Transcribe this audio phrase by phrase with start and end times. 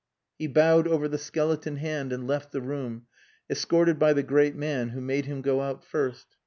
[0.39, 3.05] _"He bowed over the skeleton hand and left the room,
[3.51, 6.35] escorted by the great man, who made him go out first.